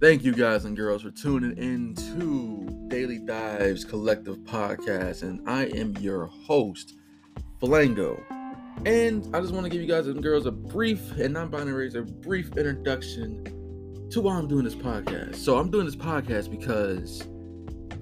Thank 0.00 0.22
you 0.22 0.32
guys 0.32 0.64
and 0.64 0.76
girls 0.76 1.02
for 1.02 1.10
tuning 1.10 1.58
in 1.58 1.92
to 1.96 2.86
Daily 2.86 3.18
Dives 3.18 3.84
Collective 3.84 4.36
Podcast. 4.44 5.24
And 5.24 5.40
I 5.50 5.64
am 5.64 5.96
your 5.98 6.26
host, 6.26 6.94
Flango. 7.60 8.22
And 8.86 9.28
I 9.34 9.40
just 9.40 9.52
want 9.52 9.64
to 9.64 9.70
give 9.70 9.82
you 9.82 9.88
guys 9.88 10.06
and 10.06 10.22
girls 10.22 10.46
a 10.46 10.52
brief 10.52 11.10
and 11.18 11.34
non-binary 11.34 11.90
a 11.96 12.02
brief 12.02 12.56
introduction 12.56 13.42
to 14.10 14.20
why 14.20 14.36
I'm 14.36 14.46
doing 14.46 14.62
this 14.62 14.76
podcast. 14.76 15.34
So 15.34 15.58
I'm 15.58 15.68
doing 15.68 15.86
this 15.86 15.96
podcast 15.96 16.48
because 16.48 17.22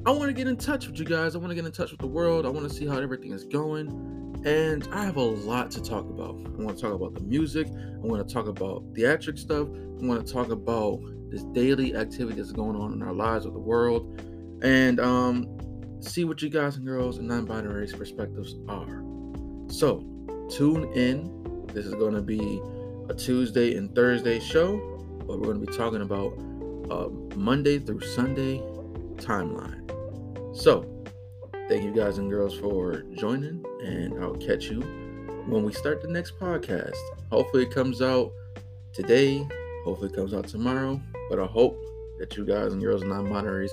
I 0.04 0.10
want 0.10 0.28
to 0.28 0.34
get 0.34 0.48
in 0.48 0.58
touch 0.58 0.86
with 0.88 0.98
you 0.98 1.06
guys. 1.06 1.34
I 1.34 1.38
want 1.38 1.48
to 1.48 1.54
get 1.54 1.64
in 1.64 1.72
touch 1.72 1.92
with 1.92 2.00
the 2.00 2.06
world. 2.06 2.44
I 2.44 2.50
want 2.50 2.68
to 2.68 2.74
see 2.74 2.86
how 2.86 2.98
everything 2.98 3.32
is 3.32 3.44
going. 3.44 4.42
And 4.44 4.86
I 4.92 5.02
have 5.02 5.16
a 5.16 5.22
lot 5.22 5.70
to 5.70 5.82
talk 5.82 6.04
about. 6.04 6.34
I 6.34 6.62
want 6.62 6.76
to 6.76 6.82
talk 6.82 6.92
about 6.92 7.14
the 7.14 7.22
music. 7.22 7.68
I 7.68 8.06
want 8.06 8.28
to 8.28 8.34
talk 8.34 8.48
about 8.48 8.84
theatric 8.94 9.38
stuff. 9.38 9.66
I 9.70 10.06
want 10.06 10.26
to 10.26 10.30
talk 10.30 10.50
about 10.50 11.00
this 11.36 11.44
daily 11.52 11.96
activity 11.96 12.36
that's 12.36 12.52
going 12.52 12.76
on 12.76 12.92
in 12.92 13.02
our 13.02 13.12
lives 13.12 13.44
with 13.44 13.54
the 13.54 13.60
world. 13.60 14.20
And 14.62 15.00
um, 15.00 15.46
see 16.00 16.24
what 16.24 16.42
you 16.42 16.48
guys 16.48 16.76
and 16.76 16.86
girls 16.86 17.18
and 17.18 17.28
non-binary 17.28 17.88
perspectives 17.88 18.54
are. 18.68 19.02
So 19.68 20.04
tune 20.50 20.84
in. 20.94 21.66
This 21.72 21.86
is 21.86 21.94
going 21.94 22.14
to 22.14 22.22
be 22.22 22.60
a 23.08 23.14
Tuesday 23.14 23.76
and 23.76 23.94
Thursday 23.94 24.40
show, 24.40 24.76
but 25.26 25.38
we're 25.38 25.52
going 25.52 25.60
to 25.60 25.66
be 25.66 25.76
talking 25.76 26.02
about 26.02 26.32
uh, 26.90 27.08
Monday 27.36 27.78
through 27.78 28.00
Sunday 28.00 28.58
timeline. 29.18 29.82
So 30.56 30.96
Thank 31.68 31.82
you 31.82 31.90
guys 31.90 32.18
and 32.18 32.30
girls 32.30 32.56
for 32.56 33.02
joining, 33.16 33.64
and 33.82 34.22
I'll 34.22 34.36
catch 34.36 34.66
you 34.66 34.82
when 35.48 35.64
we 35.64 35.72
start 35.72 36.00
the 36.00 36.06
next 36.06 36.38
podcast. 36.38 36.94
Hopefully, 37.32 37.64
it 37.64 37.72
comes 37.72 38.00
out 38.00 38.30
today. 38.92 39.44
Hopefully, 39.86 40.10
comes 40.10 40.34
out 40.34 40.48
tomorrow. 40.48 41.00
But 41.30 41.38
I 41.38 41.46
hope 41.46 41.80
that 42.18 42.36
you 42.36 42.44
guys 42.44 42.72
and 42.72 42.82
girls 42.82 43.04
non 43.04 43.28
binaries 43.28 43.70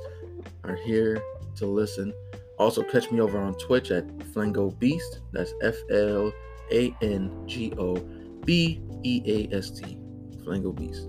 are 0.64 0.76
here 0.76 1.20
to 1.56 1.66
listen. 1.66 2.14
Also, 2.60 2.84
catch 2.84 3.12
me 3.12 3.20
over 3.20 3.40
on 3.40 3.56
Twitch 3.56 3.90
at 3.90 4.08
Flango 4.32 4.78
Beast. 4.78 5.22
That's 5.32 5.56
F 5.64 5.76
L 5.90 6.32
A 6.72 6.96
N 7.02 7.32
G 7.48 7.74
O 7.80 7.96
B 8.46 8.80
E 9.04 9.24
A 9.26 9.58
S 9.58 9.72
T. 9.72 9.98
Flango 10.46 10.72
Beast. 10.76 11.08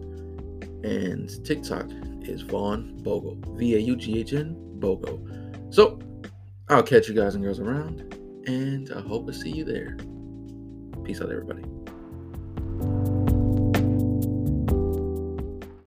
And 0.85 1.29
TikTok 1.45 1.91
is 2.23 2.41
Vaughn 2.41 2.99
Bogo. 3.03 3.37
V 3.59 3.75
A 3.75 3.79
U 3.81 3.97
G 3.97 4.21
H 4.21 4.33
N 4.33 4.57
Bogo. 4.79 5.21
So, 5.75 6.01
I'll 6.71 6.83
catch 6.83 7.09
you 7.09 7.15
guys 7.15 7.35
and 7.35 7.45
girls 7.45 7.61
around, 7.61 8.15
and 8.47 8.91
I 8.91 9.03
hope 9.03 9.27
to 9.27 9.35
see 9.35 9.51
you 9.51 9.67
there. 9.67 9.99
Peace 11.05 11.21
out, 11.21 11.31
everybody. 11.31 11.63